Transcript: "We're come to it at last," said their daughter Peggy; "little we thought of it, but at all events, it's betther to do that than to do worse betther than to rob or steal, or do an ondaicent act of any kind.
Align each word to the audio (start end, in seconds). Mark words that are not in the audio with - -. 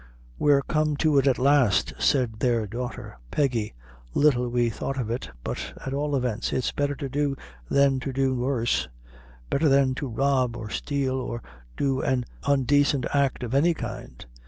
"We're 0.39 0.63
come 0.63 0.97
to 0.97 1.19
it 1.19 1.27
at 1.27 1.37
last," 1.37 1.93
said 1.99 2.39
their 2.39 2.65
daughter 2.65 3.19
Peggy; 3.29 3.75
"little 4.15 4.49
we 4.49 4.67
thought 4.71 4.99
of 4.99 5.11
it, 5.11 5.29
but 5.43 5.73
at 5.85 5.93
all 5.93 6.15
events, 6.15 6.51
it's 6.51 6.71
betther 6.71 6.95
to 6.95 7.07
do 7.07 7.35
that 7.69 7.75
than 7.75 7.99
to 7.99 8.11
do 8.11 8.33
worse 8.35 8.87
betther 9.51 9.69
than 9.69 9.93
to 9.93 10.07
rob 10.07 10.57
or 10.57 10.71
steal, 10.71 11.17
or 11.17 11.43
do 11.77 12.01
an 12.01 12.25
ondaicent 12.47 13.05
act 13.13 13.43
of 13.43 13.53
any 13.53 13.75
kind. 13.75 14.25